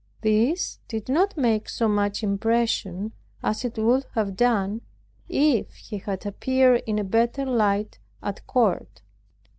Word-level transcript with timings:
This 0.21 0.79
did 0.87 1.09
not 1.09 1.37
make 1.37 1.69
so 1.69 1.87
much 1.87 2.23
impression 2.23 3.11
as 3.43 3.63
it 3.63 3.77
would 3.77 4.07
have 4.15 4.35
done, 4.35 4.81
if 5.29 5.75
he 5.75 5.99
had 5.99 6.25
appeared 6.25 6.81
in 6.87 6.97
a 6.97 7.03
better 7.03 7.45
light 7.45 7.99
at 8.23 8.47
Court. 8.47 9.03